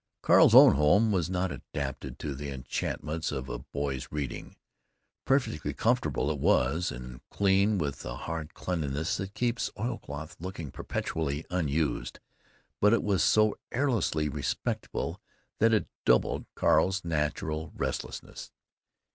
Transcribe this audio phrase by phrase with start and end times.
[0.23, 4.55] Carl's own home was not adapted to the enchantments of a boy's reading.
[5.25, 11.45] Perfectly comfortable it was, and clean with the hard cleanness that keeps oilcloth looking perpetually
[11.51, 12.19] unused,
[12.79, 15.21] but it was so airlessly respectable
[15.59, 18.51] that it doubled Carl's natural restlessness.